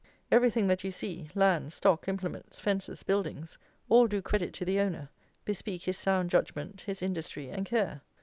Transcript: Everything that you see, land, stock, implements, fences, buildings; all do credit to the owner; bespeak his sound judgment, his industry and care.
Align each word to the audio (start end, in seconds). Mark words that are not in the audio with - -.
Everything 0.31 0.65
that 0.67 0.83
you 0.83 0.89
see, 0.89 1.29
land, 1.35 1.71
stock, 1.71 2.07
implements, 2.07 2.59
fences, 2.59 3.03
buildings; 3.03 3.59
all 3.87 4.07
do 4.07 4.19
credit 4.19 4.51
to 4.55 4.65
the 4.65 4.79
owner; 4.79 5.09
bespeak 5.45 5.83
his 5.83 5.95
sound 5.95 6.31
judgment, 6.31 6.81
his 6.81 7.03
industry 7.03 7.49
and 7.51 7.67
care. 7.67 8.01